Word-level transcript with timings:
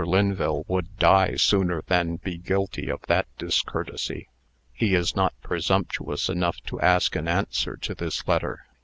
Lynville 0.03 0.63
would 0.67 0.97
die 0.97 1.35
sooner 1.35 1.83
than 1.85 2.15
be 2.15 2.35
guilty 2.39 2.89
of 2.89 3.03
that 3.03 3.27
discourtesy. 3.37 4.29
He 4.73 4.95
is 4.95 5.15
not 5.15 5.39
presumptuous 5.41 6.27
enough 6.27 6.57
to 6.61 6.79
ask 6.81 7.15
an 7.15 7.27
answer 7.27 7.77
to 7.77 7.93
this 7.93 8.27
letter. 8.27 8.65